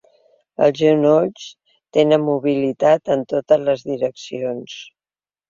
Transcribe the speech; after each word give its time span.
Els 0.67 0.77
genolls 0.77 1.43
tenen 1.97 2.25
mobilitat 2.31 3.13
en 3.17 3.23
totes 3.35 3.63
les 3.69 3.87
direccions. 3.93 4.81